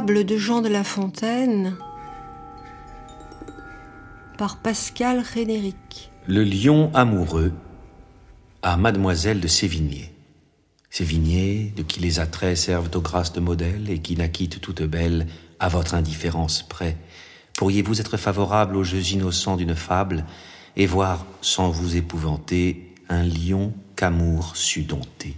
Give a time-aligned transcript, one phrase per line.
[0.00, 1.76] De Jean de La Fontaine
[4.38, 6.10] par Pascal Rédéric.
[6.26, 7.52] Le lion amoureux
[8.62, 10.10] à Mademoiselle de Sévigné.
[10.88, 15.26] Sévigné, de qui les attraits servent aux grâces de modèle et qui n'acquitte toute belle
[15.60, 16.96] à votre indifférence près.
[17.58, 20.24] Pourriez-vous être favorable aux jeux innocents d'une fable
[20.74, 25.36] et voir, sans vous épouvanter, un lion qu'amour sut dompter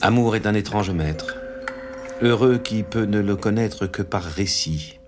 [0.00, 1.36] Amour est un étrange maître.
[2.24, 5.00] Heureux qui peut ne le connaître que par récit.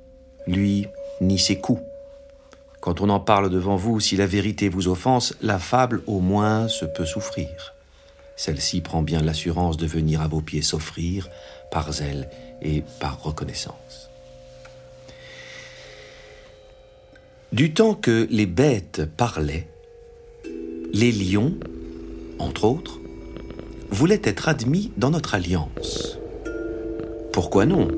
[0.49, 0.89] Lui,
[1.21, 1.81] ni ses coups.
[2.81, 6.67] Quand on en parle devant vous, si la vérité vous offense, la fable au moins
[6.67, 7.75] se peut souffrir.
[8.35, 11.29] Celle-ci prend bien l'assurance de venir à vos pieds s'offrir
[11.71, 12.29] par zèle
[12.61, 14.11] et par reconnaissance.
[17.53, 19.69] Du temps que les bêtes parlaient,
[20.93, 21.55] les lions,
[22.41, 22.99] entre autres,
[23.91, 26.14] voulait être admis dans notre alliance.
[27.35, 27.89] Pourquoi non?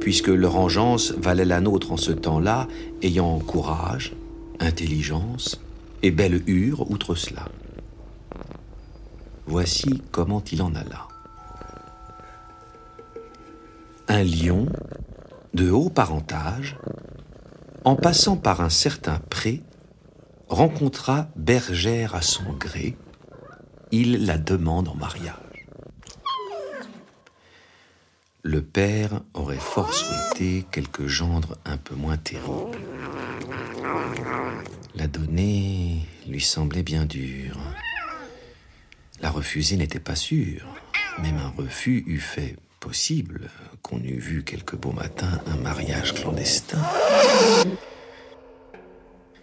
[0.00, 2.66] Puisque leur engeance valait la nôtre en ce temps-là,
[3.02, 4.16] ayant courage,
[4.58, 5.60] intelligence
[6.02, 7.44] et belle hure outre cela.
[9.46, 11.06] Voici comment il en alla.
[14.08, 14.66] Un lion,
[15.54, 16.76] de haut parentage,
[17.84, 19.62] en passant par un certain pré,
[20.48, 22.96] rencontra bergère à son gré,
[23.92, 25.47] il la demande en mariage.
[28.50, 32.78] Le père aurait fort souhaité quelques gendres un peu moins terribles.
[34.94, 37.58] La donner lui semblait bien dure.
[39.20, 40.66] La refuser n'était pas sûr.
[41.18, 43.50] Même un refus eût fait possible
[43.82, 46.80] qu'on eût vu quelque beau matin un mariage clandestin.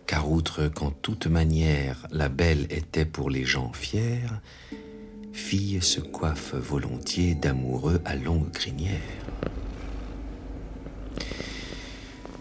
[0.08, 4.26] Car outre qu'en toute manière la belle était pour les gens fiers,
[5.36, 9.02] fille se coiffe volontiers d'amoureux à longue crinière.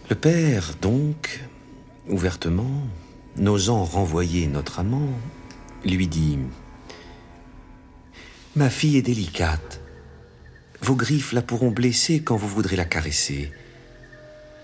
[0.09, 1.41] Le père, donc,
[2.07, 2.81] ouvertement,
[3.35, 5.09] n'osant renvoyer notre amant,
[5.83, 6.39] lui dit
[8.55, 9.81] Ma fille est délicate.
[10.81, 13.51] Vos griffes la pourront blesser quand vous voudrez la caresser.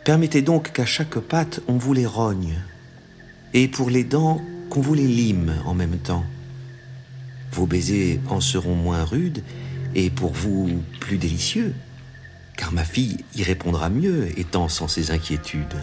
[0.05, 2.61] Permettez donc qu'à chaque patte on vous les rogne
[3.53, 6.23] et pour les dents qu'on vous les lime en même temps.
[7.51, 9.43] Vos baisers en seront moins rudes
[9.93, 11.73] et pour vous plus délicieux,
[12.57, 15.81] car ma fille y répondra mieux étant sans ses inquiétudes.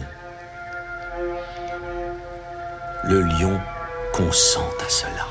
[3.05, 3.59] Le lion
[4.13, 5.27] consent à cela,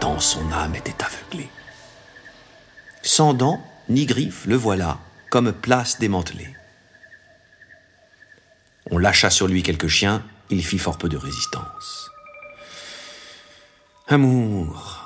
[0.00, 1.50] tant son âme était aveuglée.
[3.02, 4.98] Sans dents ni griffes, le voilà,
[5.30, 6.54] comme place démantelée.
[8.90, 12.10] On lâcha sur lui quelques chiens, il fit fort peu de résistance.
[14.08, 14.97] Amour,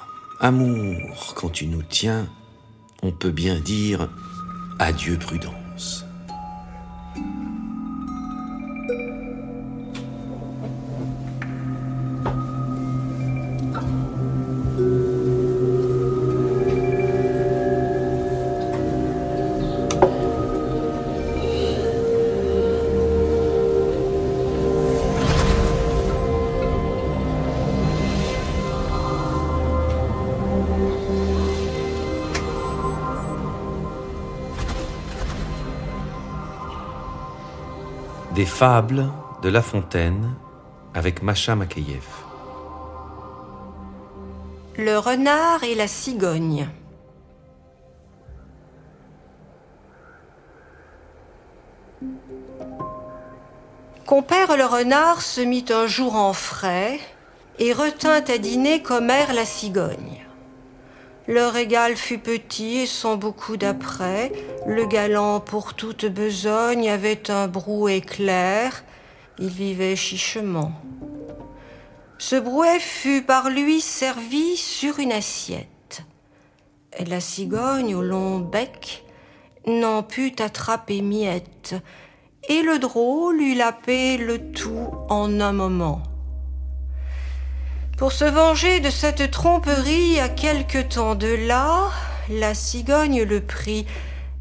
[0.42, 2.26] amour, quand tu nous tiens,
[3.02, 4.08] on peut bien dire
[4.80, 6.04] adieu prudence.
[38.52, 39.08] Des fables
[39.42, 40.34] de La Fontaine
[40.92, 42.04] avec Macha Makeyev.
[44.76, 46.68] Le renard et la cigogne.
[54.06, 57.00] Compère le renard se mit un jour en frais
[57.58, 60.26] et retint à dîner commère la cigogne.
[61.28, 64.32] Le régal fut petit et sans beaucoup d'apprêt.
[64.66, 68.84] Le galant pour toute besogne avait un brouet clair.
[69.38, 70.72] Il vivait chichement.
[72.18, 76.02] Ce brouet fut par lui servi sur une assiette.
[76.98, 79.04] Et la cigogne au long bec
[79.66, 81.76] n'en put attraper miette.
[82.48, 86.02] Et le drôle eut lapé le tout en un moment.
[88.02, 91.88] Pour se venger de cette tromperie à quelque temps de là,
[92.28, 93.86] la cigogne le prit.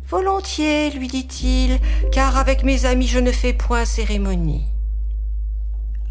[0.09, 1.77] Volontiers, lui dit-il,
[2.11, 4.65] car avec mes amis je ne fais point cérémonie.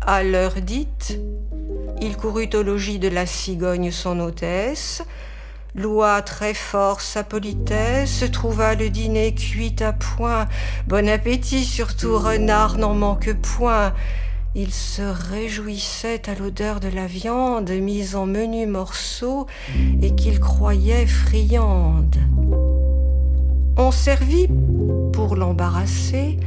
[0.00, 1.18] À l'heure dite,
[2.00, 5.02] il courut au logis de la cigogne son hôtesse,
[5.74, 10.46] loua très fort sa politesse, trouva le dîner cuit à point.
[10.86, 13.92] Bon appétit, surtout renard n'en manque point.
[14.56, 19.46] Il se réjouissait à l'odeur de la viande mise en menus morceaux
[20.02, 22.16] et qu'il croyait friande.
[23.76, 24.48] On servit,
[25.12, 26.40] pour l'embarrasser,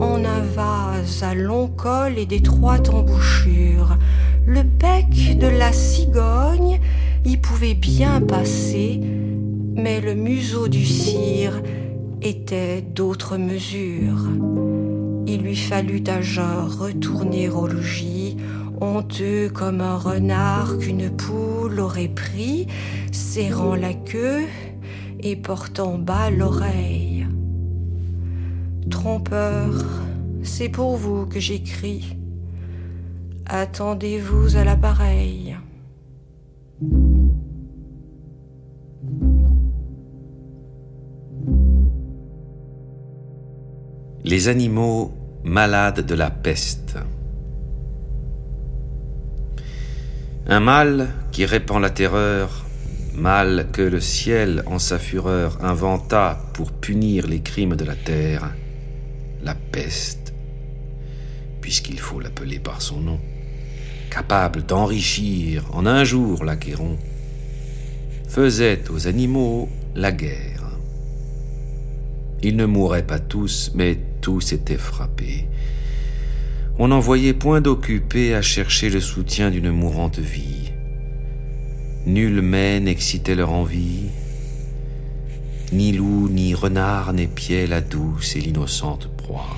[0.00, 3.98] en un vase à long col et d'étroite embouchure.
[4.46, 6.80] Le bec de la cigogne
[7.24, 9.00] y pouvait bien passer,
[9.74, 11.60] mais le museau du cire
[12.22, 14.20] était d'autre mesure.
[15.38, 18.36] Il lui fallut à genre retourner au logis,
[18.80, 22.66] honteux comme un renard qu'une poule aurait pris,
[23.12, 24.46] serrant la queue
[25.20, 27.28] et portant bas l'oreille.
[28.90, 29.84] Trompeur,
[30.42, 32.16] c'est pour vous que j'écris.
[33.46, 35.56] Attendez-vous à l'appareil.
[44.24, 45.12] Les animaux
[45.44, 46.96] malades de la peste.
[50.46, 52.64] Un mal qui répand la terreur,
[53.14, 58.54] mal que le ciel en sa fureur inventa pour punir les crimes de la terre,
[59.42, 60.32] la peste,
[61.60, 63.20] puisqu'il faut l'appeler par son nom,
[64.10, 66.96] capable d'enrichir en un jour l'acquéron,
[68.26, 70.64] faisait aux animaux la guerre.
[72.42, 75.48] Ils ne mouraient pas tous, mais tous étaient frappés.
[76.78, 80.72] On n'en voyait point d'occupés à chercher le soutien d'une mourante vie.
[82.06, 84.10] Nul mets n'excitait leur envie,
[85.72, 89.56] ni loup, ni renard n'épiaient la douce et l'innocente proie.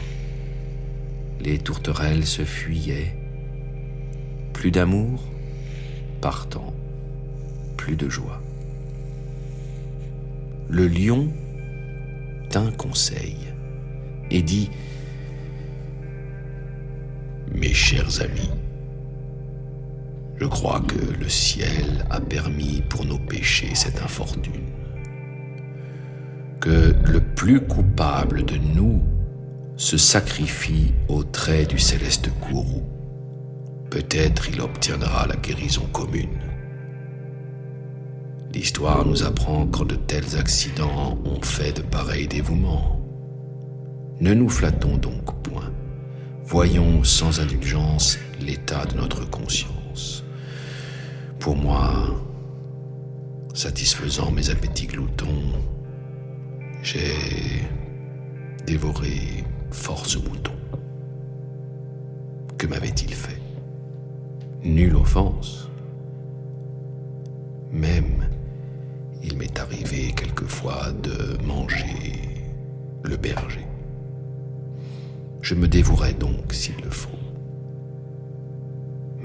[1.40, 3.14] Les tourterelles se fuyaient.
[4.52, 5.22] Plus d'amour,
[6.20, 6.74] partant,
[7.76, 8.42] plus de joie.
[10.68, 11.32] Le lion
[12.50, 13.36] tint conseil
[14.30, 14.70] et dit
[17.54, 18.50] Mes chers amis,
[20.38, 24.70] je crois que le ciel a permis pour nos péchés cette infortune.
[26.60, 29.02] Que le plus coupable de nous
[29.76, 32.84] se sacrifie au trait du céleste courroux.
[33.90, 36.38] Peut-être il obtiendra la guérison commune.
[38.52, 42.99] L'histoire nous apprend quand de tels accidents ont fait de pareils dévouements.
[44.20, 45.72] Ne nous flattons donc point.
[46.44, 50.22] Voyons sans indulgence l'état de notre conscience.
[51.38, 52.20] Pour moi,
[53.54, 55.54] satisfaisant mes appétits gloutons,
[56.82, 57.14] j'ai
[58.66, 60.52] dévoré force mouton.
[62.58, 63.40] Que m'avait-il fait?
[64.62, 65.70] Nulle offense.
[67.72, 68.28] Même,
[69.22, 72.44] il m'est arrivé quelquefois de manger
[73.02, 73.69] le berger.
[75.50, 77.08] Je me dévouerai donc s'il le faut.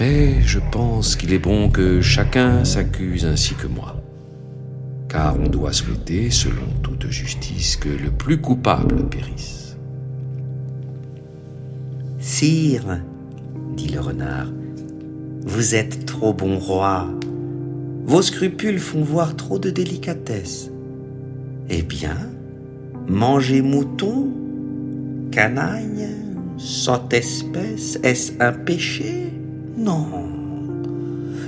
[0.00, 4.02] Mais je pense qu'il est bon que chacun s'accuse ainsi que moi,
[5.08, 9.76] car on doit souhaiter, selon toute justice, que le plus coupable périsse.
[12.18, 12.98] Sire,
[13.76, 14.48] dit le renard,
[15.44, 17.06] vous êtes trop bon roi.
[18.04, 20.72] Vos scrupules font voir trop de délicatesse.
[21.68, 22.16] Eh bien,
[23.06, 24.32] mangez mouton,
[25.30, 26.25] canaille,
[26.58, 29.32] sans espèce, est-ce un péché?
[29.76, 30.06] Non.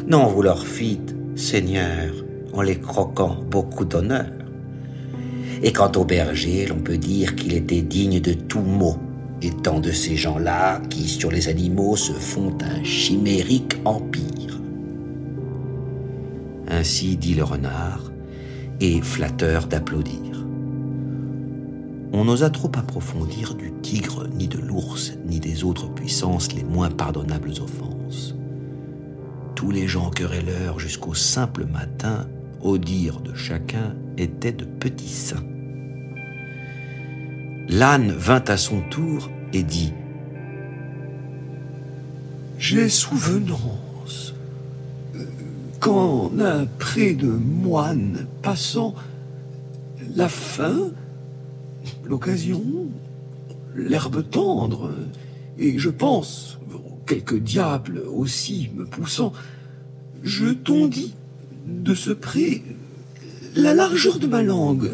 [0.07, 2.13] Non, vous leur fîtes, Seigneur,
[2.53, 4.27] en les croquant beaucoup d'honneur.
[5.63, 8.97] Et quant au berger, l'on peut dire qu'il était digne de tout mot,
[9.43, 14.61] étant de ces gens-là qui, sur les animaux, se font un chimérique empire.
[16.69, 18.13] Ainsi dit le renard,
[18.81, 20.38] et flatteur d'applaudir.
[22.13, 26.91] On n'osa trop approfondir du tigre, ni de l'ours, ni des autres puissances les moins
[26.91, 28.35] pardonnables offenses.
[29.55, 32.27] Tous les gens querelleurs jusqu'au simple matin,
[32.63, 35.45] au dire de chacun, étaient de petits saints.
[37.69, 39.93] L'âne vint à son tour et dit
[42.59, 44.35] J'ai souvenance
[45.79, 48.95] qu'en un pré de moine passant,
[50.17, 50.91] la faim,
[52.05, 52.63] l'occasion,
[53.75, 54.93] l'herbe tendre,
[55.59, 56.59] et je pense,
[57.07, 59.33] quelques diables aussi me poussant,
[60.23, 61.15] je tondis
[61.67, 62.63] de ce pré
[63.55, 64.93] la largeur de ma langue.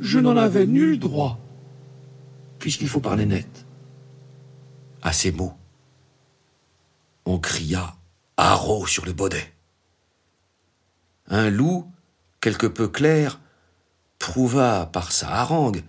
[0.00, 1.38] Je n'en avais nul droit,
[2.58, 3.64] puisqu'il faut parler net.
[5.02, 5.54] À ces mots,
[7.24, 7.96] on cria
[8.36, 9.52] haro sur le baudet.
[11.28, 11.86] Un loup,
[12.40, 13.40] quelque peu clair,
[14.22, 15.82] prouva par sa harangue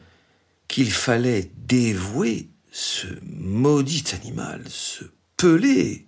[0.68, 5.06] qu'il fallait dévouer ce maudit animal, ce
[5.38, 6.08] pelé,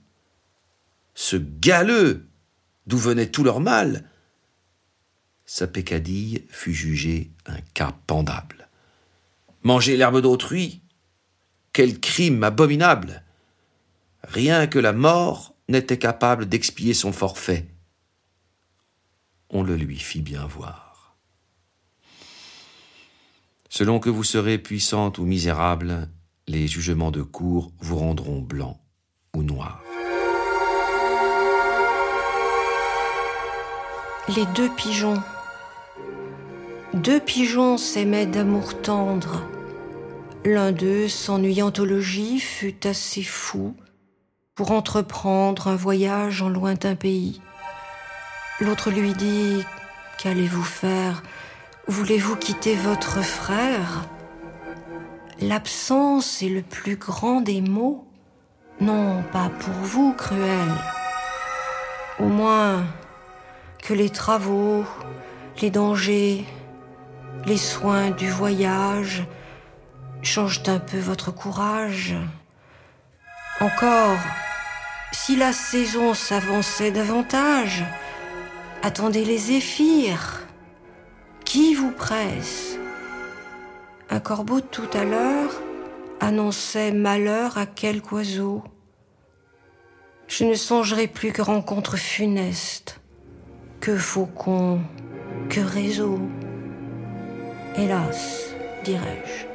[1.13, 2.25] ce galeux,
[2.87, 4.09] d'où venait tout leur mal,
[5.45, 8.69] sa peccadille fut jugée un cas pendable.
[9.61, 10.81] Manger l'herbe d'autrui
[11.73, 13.23] Quel crime abominable
[14.23, 17.67] Rien que la mort n'était capable d'expier son forfait.
[19.51, 20.84] On le lui fit bien voir.
[23.77, 26.07] Selon que vous serez puissante ou misérable,
[26.47, 28.79] les jugements de cour vous rendront blanc
[29.35, 29.83] ou noir.
[34.33, 35.21] Les deux pigeons.
[36.93, 39.43] Deux pigeons s'aimaient d'amour tendre.
[40.45, 43.75] L'un d'eux, s'ennuyant au logis, fut assez fou
[44.55, 47.41] pour entreprendre un voyage en lointain pays.
[48.61, 49.65] L'autre lui dit
[50.17, 51.21] Qu'allez-vous faire?
[51.87, 54.07] Voulez-vous quitter votre frère?
[55.39, 58.07] L'absence est le plus grand des maux.
[58.81, 60.71] Non, pas pour vous, cruel.
[62.19, 62.83] Au moins
[63.83, 64.83] que les travaux,
[65.61, 66.45] les dangers,
[67.45, 69.27] les soins du voyage
[70.23, 72.15] changent un peu votre courage.
[73.61, 74.17] Encore,
[75.11, 77.85] si la saison s'avançait davantage,
[78.81, 80.44] attendez les zéphyrs.
[81.55, 82.77] Qui vous presse
[84.09, 85.61] Un corbeau tout à l'heure
[86.19, 88.61] annonçait malheur à quelque oiseau.
[90.27, 92.99] Je ne songerai plus que rencontre funeste,
[93.79, 94.81] que faucon,
[95.47, 96.19] que réseau.
[97.77, 99.45] Hélas, dirais-je,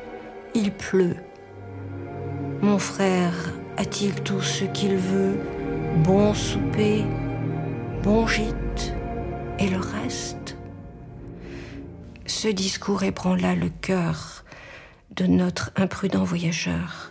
[0.58, 1.18] il pleut.
[2.62, 5.38] Mon frère a-t-il tout ce qu'il veut?
[5.96, 7.04] Bon souper,
[8.02, 8.94] bon gîte
[9.58, 10.56] et le reste?
[12.32, 14.44] Ce discours ébranla le cœur
[15.10, 17.10] de notre imprudent voyageur.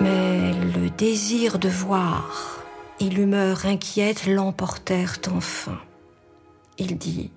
[0.00, 2.58] Mais le désir de voir
[2.98, 5.78] et l'humeur inquiète l'emportèrent enfin.
[6.78, 7.30] Il dit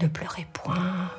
[0.00, 1.10] Ne pleurez point.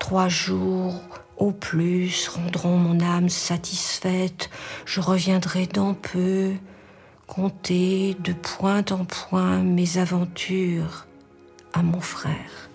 [0.00, 1.00] Trois jours
[1.38, 4.50] au plus rendront mon âme satisfaite.
[4.84, 6.52] Je reviendrai dans peu,
[7.28, 11.06] compter de point en point mes aventures
[11.72, 12.68] à mon frère.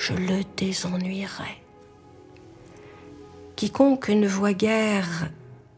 [0.00, 1.62] Je le désennuierai.
[3.54, 5.28] Quiconque ne voit guère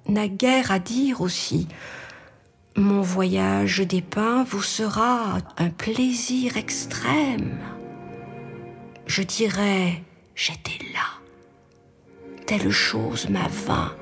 [0.06, 1.68] n'a guère à dire aussi.
[2.76, 7.58] Mon voyage dépeint vous sera un plaisir extrême.
[9.06, 10.02] Je dirai,
[10.34, 11.22] j'étais là
[12.58, 13.94] telle chose m'a vain.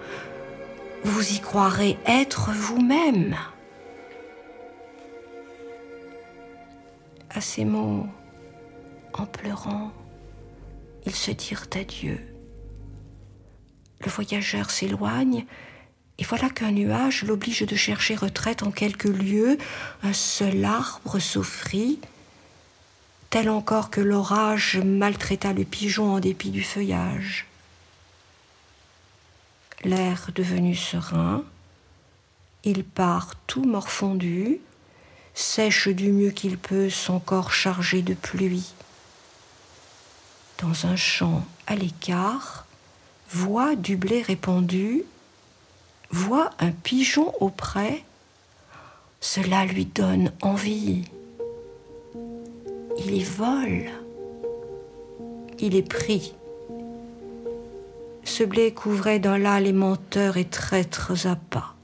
[1.05, 3.37] Vous y croirez être vous-même.
[7.31, 8.07] À ces mots,
[9.13, 9.93] en pleurant,
[11.07, 12.21] ils se dirent adieu.
[14.05, 15.45] Le voyageur s'éloigne,
[16.19, 19.59] et voilà qu'un nuage l'oblige de chercher retraite en quelques lieues.
[20.03, 21.99] Un seul arbre s'offrit,
[23.31, 27.47] tel encore que l'orage maltraita le pigeon en dépit du feuillage
[29.85, 31.45] l'air devenu serein.
[32.65, 34.61] Il part tout morfondu,
[35.35, 38.73] sèche du mieux qu'il peut son corps chargé de pluie.
[40.63, 42.67] Dans un champ à l'écart,
[43.31, 45.05] voit du blé répandu,
[46.11, 48.05] voit un pigeon auprès,
[49.21, 51.05] cela lui donne envie.
[52.99, 53.91] Il y vole,
[55.59, 56.35] il est pris
[58.31, 61.75] ce blé couvrait dans là les menteurs et traîtres à pas.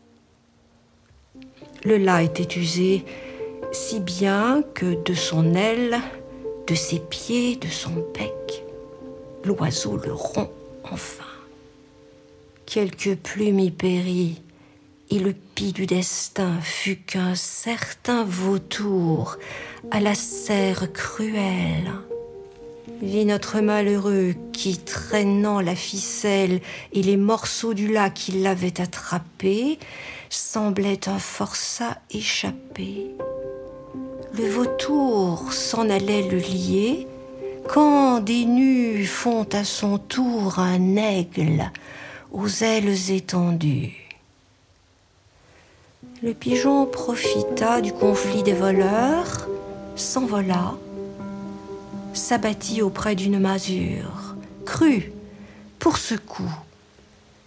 [1.85, 3.05] Le là était usé
[3.73, 5.99] si bien que de son aile,
[6.67, 8.65] de ses pieds, de son bec,
[9.47, 10.51] l'oiseau le rompt
[10.85, 11.25] enfin.
[12.67, 14.43] Quelque plume y périt,
[15.11, 19.39] et le pis du destin fut qu'un certain vautour
[19.91, 21.93] à la serre cruelle
[23.03, 26.61] vit notre malheureux qui, traînant la ficelle
[26.93, 29.79] et les morceaux du lac qui l'avaient attrapé,
[30.29, 33.11] semblait un forçat échappé.
[34.37, 37.07] Le vautour s'en allait le lier,
[37.69, 41.71] quand des nus font à son tour un aigle
[42.33, 44.09] aux ailes étendues.
[46.23, 49.49] Le pigeon profita du conflit des voleurs,
[49.97, 50.75] s'envola,
[52.15, 55.13] s'abattit auprès d'une masure, crut,
[55.79, 56.51] pour ce coup,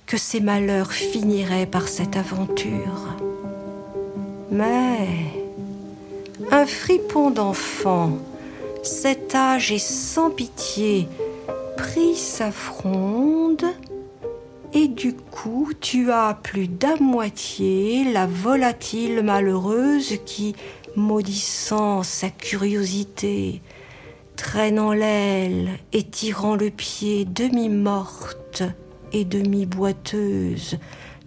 [0.05, 3.15] que ses malheurs finiraient par cette aventure.
[4.51, 5.07] Mais
[6.51, 8.17] un fripon d'enfant,
[8.83, 11.07] cet âge et sans pitié,
[11.77, 13.65] prit sa fronde
[14.74, 20.55] et du coup tua plus d'à moitié la volatile malheureuse qui,
[20.95, 23.62] maudissant sa curiosité,
[24.36, 28.63] traînant l'aile et tirant le pied demi-morte
[29.12, 30.77] et demi-boiteuse,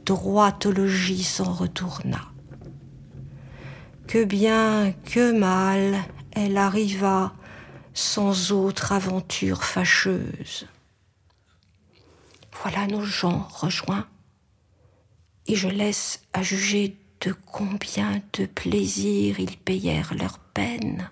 [0.06, 2.20] droite au logis s'en retourna.
[4.06, 5.96] Que bien, que mal,
[6.32, 7.32] elle arriva
[7.94, 10.66] sans autre aventure fâcheuse.
[12.62, 14.06] Voilà nos gens rejoints,
[15.46, 21.10] et je laisse à juger de combien de plaisir ils payèrent leur peine.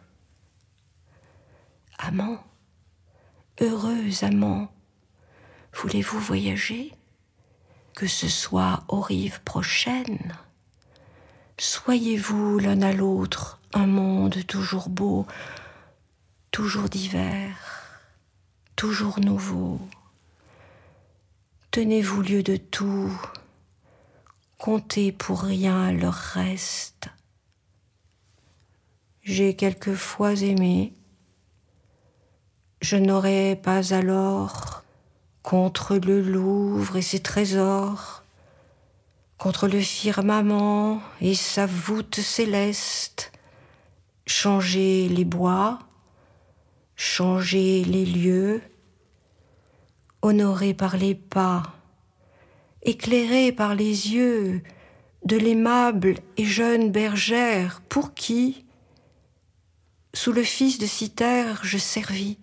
[1.99, 2.43] Amant,
[3.61, 4.73] heureux amant,
[5.73, 6.93] voulez-vous voyager?
[7.95, 10.35] Que ce soit aux rives prochaines
[11.59, 15.27] Soyez-vous l'un à l'autre un monde toujours beau,
[16.51, 18.01] toujours divers,
[18.77, 19.81] toujours nouveau.
[21.71, 23.13] Tenez-vous lieu de tout,
[24.59, 27.09] comptez pour rien leur reste.
[29.23, 30.93] J'ai quelquefois aimé,
[32.81, 34.83] je n'aurais pas alors
[35.43, 38.25] contre le Louvre et ses trésors,
[39.39, 43.31] contre le firmament et sa voûte céleste,
[44.27, 45.79] changer les bois,
[47.01, 48.61] changer les lieux,
[50.21, 51.63] honoré par les pas,
[52.83, 54.63] éclairé par les yeux
[55.25, 58.67] de l'aimable et jeune bergère pour qui,
[60.13, 62.37] sous le fils de Citer, je servis,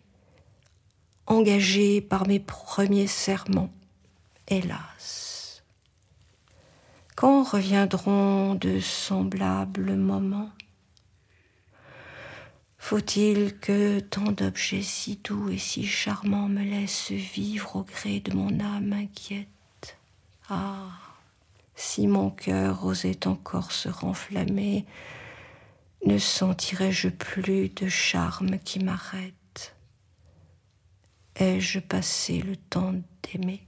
[1.28, 3.72] engagé par mes premiers serments,
[4.48, 5.64] hélas.
[7.16, 10.50] Quand reviendront de semblables moments?
[12.88, 18.34] Faut-il que tant d'objets si doux et si charmants me laissent vivre au gré de
[18.34, 19.98] mon âme inquiète?
[20.48, 20.88] Ah,
[21.76, 24.86] si mon cœur osait encore se renflammer,
[26.06, 29.76] ne sentirais-je plus de charme qui m'arrête?
[31.36, 33.68] Ai-je passé le temps d'aimer?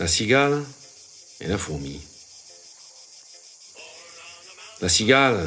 [0.00, 0.64] La cigale
[1.42, 2.00] et la fourmi.
[4.80, 5.46] La cigale,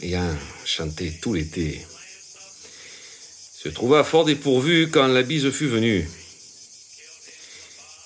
[0.00, 1.86] ayant chanté tout l'été,
[3.62, 6.08] se trouva fort dépourvue quand la bise fut venue.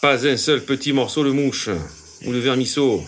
[0.02, 1.68] Pas un seul petit morceau de mouche
[2.26, 3.04] ou de vermisseau.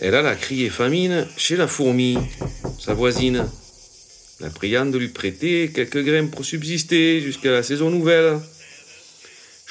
[0.00, 2.16] Elle alla crier famine chez la fourmi,
[2.78, 3.44] sa voisine,
[4.38, 8.38] la priant de lui prêter quelques grains pour subsister jusqu'à la saison nouvelle.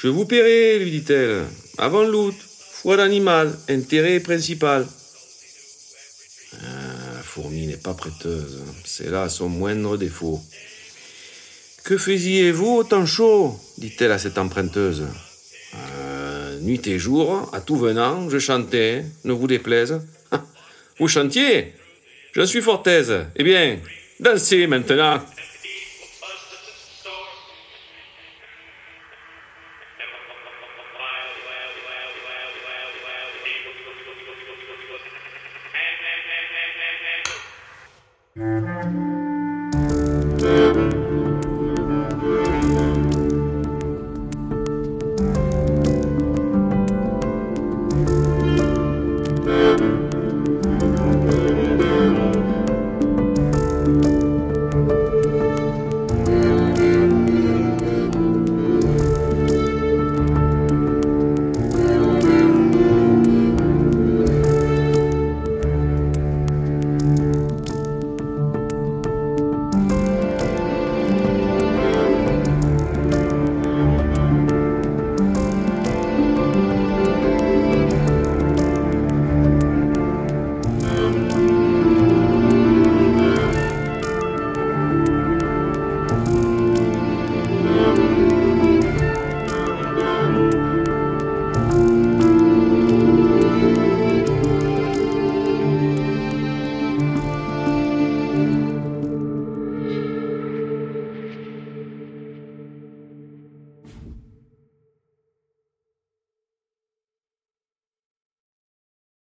[0.02, 1.44] Je vous paierai, lui dit-elle,
[1.76, 2.34] avant l'août,
[2.72, 4.86] foi d'animal, intérêt principal.
[6.54, 6.56] Ah,
[7.16, 10.40] la fourmi n'est pas prêteuse, c'est là son moindre défaut.
[11.84, 15.04] Que faisiez-vous au chaud dit-elle à cette emprunteuse.
[15.74, 20.00] Euh, nuit et jour, à tout venant, je chantais, ne vous déplaise.
[20.98, 21.74] Vous chantiez?
[22.32, 23.26] Je suis fort aise.
[23.36, 23.78] Eh bien,
[24.18, 25.22] dansez maintenant.
[38.40, 39.09] Mm-hmm.